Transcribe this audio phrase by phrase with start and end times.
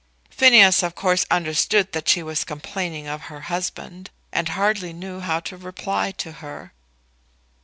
[0.31, 5.39] Phineas of course understood that she was complaining of her husband, and hardly knew how
[5.41, 6.73] to reply to her.